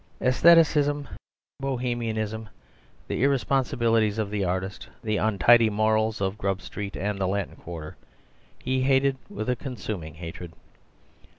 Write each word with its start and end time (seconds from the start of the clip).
Æstheticism, 0.19 1.05
Bohemianism, 1.59 2.49
the 3.07 3.21
irresponsibilities 3.21 4.17
of 4.17 4.31
the 4.31 4.43
artist, 4.43 4.87
the 5.03 5.17
untidy 5.17 5.69
morals 5.69 6.19
of 6.21 6.39
Grub 6.39 6.59
Street 6.59 6.97
and 6.97 7.19
the 7.19 7.27
Latin 7.27 7.57
Quarter, 7.57 7.97
he 8.57 8.81
hated 8.81 9.17
with 9.29 9.47
a 9.47 9.55
consuming 9.55 10.15
hatred. 10.15 10.53